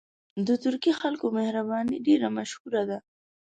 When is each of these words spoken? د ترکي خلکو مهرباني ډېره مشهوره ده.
د 0.47 0.49
ترکي 0.63 0.91
خلکو 1.01 1.25
مهرباني 1.37 1.97
ډېره 2.07 2.27
مشهوره 2.37 2.83
ده. 2.89 2.97